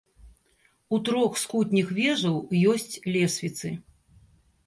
У 0.95 0.99
трох 1.09 1.35
з 1.41 1.51
кутніх 1.51 1.91
вежаў 1.99 2.39
ёсць 2.71 2.95
лесвіцы. 3.17 3.69